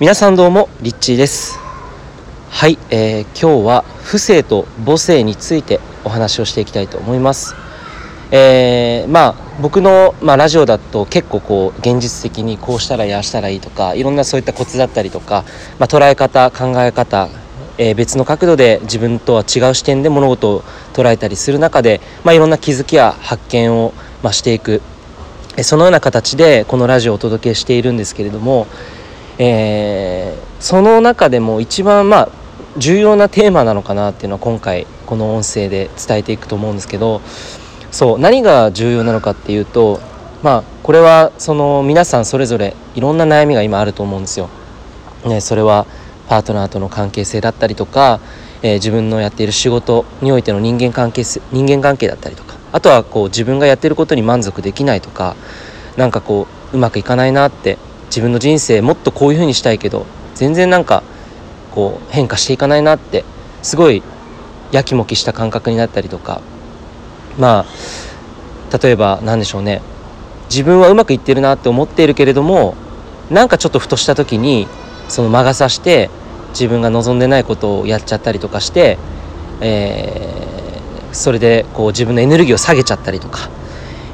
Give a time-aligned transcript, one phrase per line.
[0.00, 1.58] 皆さんどうもリッチーです。
[2.50, 7.56] はい、えー、今日は不正と母性についてお話をしていきたいと思います。
[8.30, 15.42] えー、まあ僕の、まあ、ラジオだと結構こう現実的にこうしたらやしたらいいとかいろんなそういったコツだったりとか、
[15.80, 17.28] まあ、捉え方考え方、
[17.76, 20.62] えー、別の角度で自分とは違う視点で物事を
[20.92, 23.92] 捉えたりする中で、まあ、いろんな気づきや発見を、
[24.22, 24.80] まあ、していく。
[25.60, 28.68] そのような形でこのラジオをお届けしているんですけれども
[29.38, 32.28] えー、その中でも一番まあ
[32.76, 37.20] 重要なテーマなのかなっていうのは今回この音声で伝えていくと思うんですけど
[37.90, 40.00] そう何が重要なのかっていうと
[40.42, 44.48] まあこれはその皆さんそれぞれいろんな悩みが今あると思うんですよ。
[45.24, 45.86] ね、それは
[46.28, 48.20] パートナーとの関係性だったりとか、
[48.62, 55.34] えー、自分のやっている仕事においての人間関係人間関係だったりとかあとはこう自分がやってることに満足できないとか
[55.96, 61.02] なんかこううまくいかないなって自分の人生もっとこういうふうにしたいけど全然なんか
[61.70, 63.24] こう変化していかないなって
[63.62, 64.02] すごい
[64.72, 66.40] やきもきした感覚になったりとか
[67.38, 67.64] ま
[68.70, 69.80] あ例えば何でしょうね。
[70.50, 72.74] 自分はうまくいってるなって思っているけれども
[73.30, 74.66] なんかちょっとふとした時に
[75.08, 76.10] その魔が差して
[76.50, 78.98] 自分が望んでないことをやっちゃったりとかして、
[79.60, 83.50] えー、それでこう自分のエネルギーを下げちゃったりとか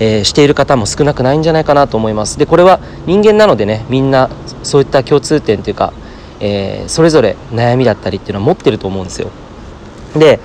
[0.00, 2.38] えー、している方も少なくないんじゃないかなと思います。
[2.38, 4.30] でこれは人間なのでねみんな
[4.62, 5.92] そういった共通点というか、
[6.40, 9.30] えー、それぞれ悩みだったりっていうのは持ってると思うんですよ。
[10.16, 10.40] で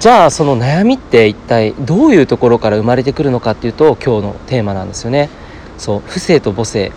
[0.00, 5.28] じゃあその悩みって一体どういうところから生まれてくるのかっていうと今日のテーマなんですよね。
[5.76, 6.92] そう不正と母性。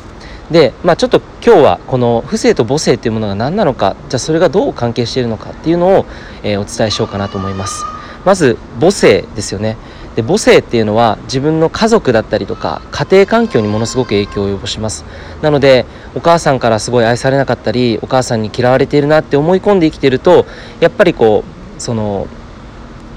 [0.50, 6.06] でまあちょっと今日はこの不正と母性っていうものが何なのかじゃあそれがどう関係しているのかっていうのを、
[6.44, 7.86] えー、お伝えしようかなと思います。
[8.24, 9.78] まず母性ですよね。
[10.16, 15.06] で母性っていうのは自分の家族だったりとか家庭環境にものすごく影響を及ぼします。
[15.42, 20.46] なのでお母さんからすごい愛されなかったりお母さんに嫌われているなって思い込んで生きてると
[20.80, 22.28] やっぱりこうその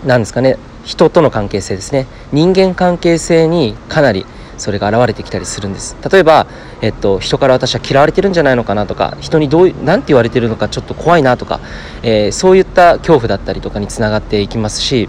[0.05, 2.07] 何ですかね人との関係性ですね。
[2.33, 5.97] 人間関係性にかなりそれが現れてきたりするんです。
[6.11, 6.47] 例えば、
[6.81, 11.61] えっと、人から私は嫌われてるんじゃないのかなとか人にどう何て言われてるのかちょっと怖いなとか、
[12.03, 15.09] えー、そういった恐怖だったりとかにつながっていきますし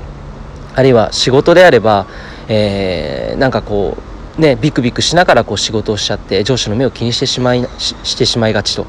[0.76, 2.06] あるいは仕事であれば、
[2.48, 3.98] えー、なんかこ
[4.38, 8.86] うねビクビクしながらこう仕事をしちゃって上司の目を気にしてしまいししてしまいがちと。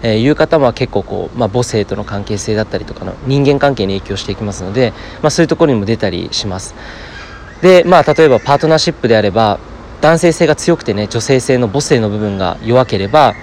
[0.00, 6.76] えー、いう方は結構こう、まあ、母性との関係性だったりとかの人間関係に影響していきますので、まあ、そういうところにも出たりします。
[7.62, 9.58] でまあ例えばパートナーシップであれば
[10.00, 13.34] 男性性が強くてね女性性の母性の部分が弱ければ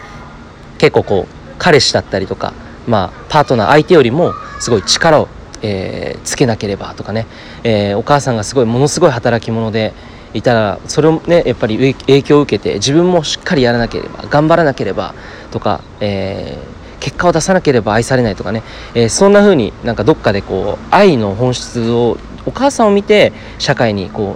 [0.77, 2.53] 結構こう彼氏だったりとか、
[2.87, 5.27] まあ、パートナー相手よりもすごい力を
[5.65, 7.25] えー、つけなければとかね、
[7.63, 9.93] えー、お母さんがすごいものすごい働き者で
[10.33, 15.15] いたらそれをねやっぱり影響を受けて自分もしっかりやらなければ頑張らなければ
[15.49, 18.61] とか、えー、結果を出さなければ愛されないとかね、
[18.93, 24.35] えそんな風になんかどっかでこう愛の本質をお母さんを見て社会にこ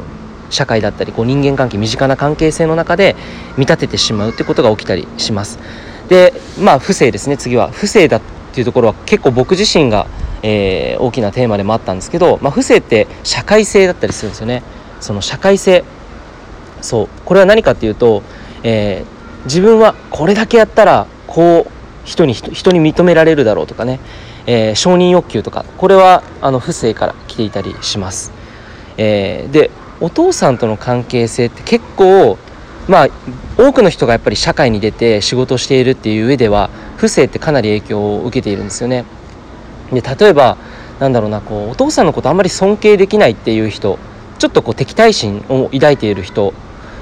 [0.50, 3.16] う社会だったりこう人間関係身近な関係性の中で
[3.58, 5.60] 見立ててしまうってことが起きたりします。
[6.08, 7.70] でまあ不正ですね次は。
[7.72, 8.20] 不正だ
[8.60, 10.08] っていうところは結構僕自身が
[10.42, 14.64] えー、大きなテーマでもあったんですけど、まあ、不正って社会性だったりするんですよね。
[15.00, 15.84] その社会性。
[16.82, 17.08] そう。
[17.26, 18.24] これは何かっていうと、
[18.64, 21.72] えー、自分はこれだけやったらこう
[22.06, 24.00] 人に人に認められるだろうとかね、
[24.46, 25.66] えー、承認欲求とか。
[25.78, 28.32] これはあの不正から来ていたりします、
[28.98, 32.38] えー、でお父さんとの関係性って結構
[32.88, 33.08] まあ
[33.58, 39.06] 多くの人がやっぱり社会に出て仕事をしているっていう上では不正ってかなり影響を受けているんですよね。
[39.92, 40.58] で例えば
[41.00, 43.98] なんだろうなこうお父さんのことあんまり尊敬できないっていう人
[44.38, 46.50] ちょっとこう敵対心を抱いている人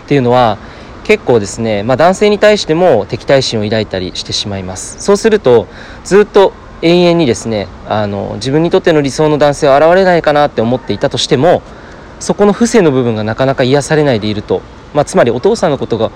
[0.06, 0.58] っていうのは
[1.04, 5.02] 結構ですね、まあ、男性に対しても敵対心を抱いたりしてしまいます。
[5.02, 5.68] そうすると
[6.04, 11.64] ずっと永遠にですねあの自分にとっての理想の男性は現れないかなって思っていたとしても
[12.20, 14.62] そこの不正の部分がなかなか癒されないでいると、
[14.94, 16.12] まあ、つまりお父さんのことが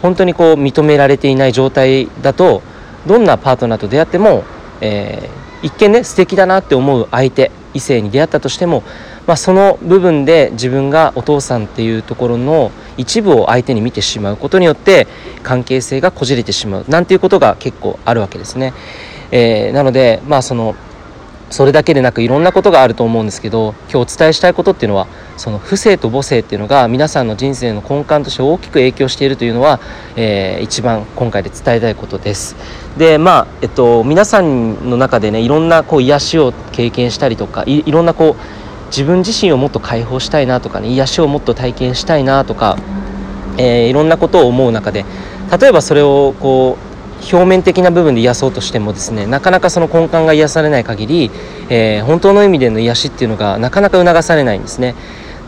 [0.00, 2.62] 本当にこう認められていない状態だと
[3.06, 4.44] どんなパートナーと出会っても、
[4.80, 8.82] えー、一見ね素敵だなって思う相手異性に出会ったとしても、
[9.26, 15.06] まあ、その部分で自分がお父さんっていうところの一部を相手に見てしまうことによって
[15.42, 18.74] 関係性がこじれてしまうなんていうことが結構あるわけですね。
[19.30, 20.74] えー、なのでまあその
[21.50, 25.06] それだけでなくいろんなことがあると思うんですけど今日お伝えしたいことっていうのは
[25.40, 29.80] その不正と母性っていうのが皆さんの人生の根幹として大きく影響しているというのは、
[30.14, 32.56] えー、一番今回で伝えたいことです。
[32.98, 42.76] でまあえっと皆さんの中でねいろんなこう癒しを経験したりとかいろんなこう自分自身をもっと解放したいなとかね癒しをもっと体験したいなとか、
[43.56, 45.06] えー、いろんなことを思う中で
[45.58, 51.30] 例えばそれをこう表面的な部分で癒そうとしてもですねなかなかその根幹が癒されない限り、
[51.70, 54.94] えー、本当の意味での癒しっていうのがなかなか促されないんですね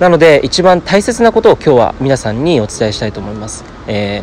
[0.01, 4.23] なので一番大切なことを今日は皆さんにお伝えしたいと思います、え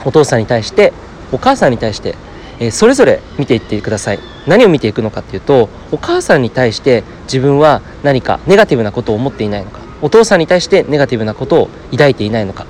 [0.00, 0.92] ー、お父さんに対して
[1.32, 2.16] お母さんに対して、
[2.58, 4.18] えー、それぞれ見ていってください。
[4.46, 9.80] 何を見ていくのかっていうとお母さんに対して自分は何かネガティブなことを思っていないのか。
[10.02, 12.66] お父さんに対してネガティブなことを抱いていないのか、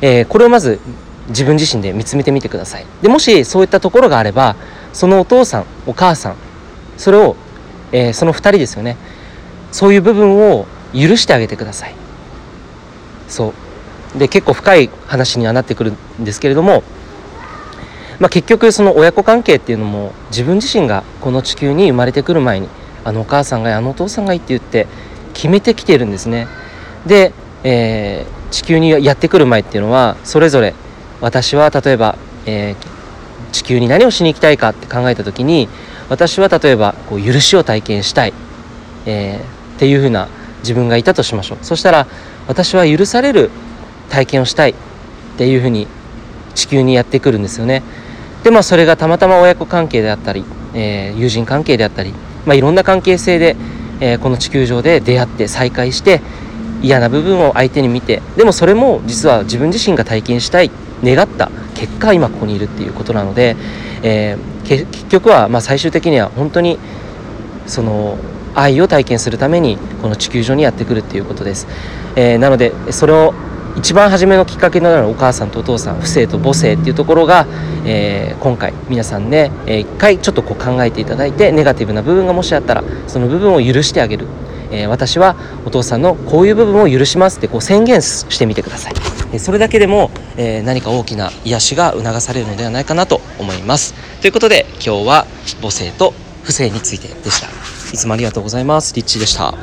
[0.00, 0.78] えー、これをまず
[1.28, 2.86] 自分自身で見つめてみてください。
[3.02, 4.56] でもしそういったところがあれば
[4.92, 6.36] そのお父さんお母さん
[6.96, 7.36] それを、
[7.92, 8.96] えー、その2人ですよね。
[9.72, 11.94] そういう部分を許してあげてください。
[13.28, 13.54] そ
[14.14, 14.18] う。
[14.18, 16.82] で結構深い話にはなってくるんですけれども、
[18.20, 22.68] まあ、結局その親子関係っていうのも自分自身がこの地球に生まれてくる前に
[23.04, 24.86] あのお母さんがあのお父さんがいいって言って
[25.34, 26.48] 決めてきてるんですね。
[27.06, 27.32] で、
[27.64, 30.74] えー、地球にやってくる前っていうのはそれぞれ
[31.20, 35.68] 私は例えば、えー、地球に何をしに行きたいかって考えた時に
[36.08, 38.32] 私は例えばこう許しを体験したい、
[39.06, 40.28] えー、っていうふうな
[40.60, 41.58] 自分がいたとしましょう。
[41.62, 42.06] そしたら
[42.46, 43.50] 私は許される
[44.10, 44.74] 体験をしたいっ
[45.36, 45.86] ていうふうに
[46.54, 47.82] 地球にやってくるんですよね。
[48.42, 50.44] でまあそれがたまたま親子関係であったり、
[50.74, 52.14] えー、友人関係であったり、
[52.46, 53.56] まあ、いろんな関係性で、
[54.00, 56.20] えー、この地球上で出会って再会して
[56.82, 60.70] 嫌な部分を相手に見てでもそれも実は自分自身が体験したい
[61.02, 63.56] 願った結果今ここにいるっていうことなので、
[64.02, 66.78] えー、結局はま最終的には本当に
[67.66, 68.16] その
[68.58, 71.66] 愛を体験するためにこの地球上にやってくるっていうことです、
[72.16, 73.34] えー、なのでそれを
[73.76, 77.46] 一番初めのきっかけになるお母さんとお父さん父性と母性っていうところが、
[77.86, 84.26] えー、今回皆さんね、えー、一回ちょっとこう考えていただいてネガティブな部分がもしあったらその部分を許してあげる。
[84.70, 85.34] えー、私は
[85.64, 88.92] お父さんのこういう部分を許しますってこう宣言してみてください、
[89.32, 93.94] えー、それだけでも、えー、何か大きな癒しが促されるのではないかなと思います。
[94.20, 95.26] ということで今日は
[95.62, 96.12] 母性と
[96.42, 97.67] 不正についてでした。
[97.92, 98.94] いつもありがとうございます。
[98.94, 99.54] リッチーでした。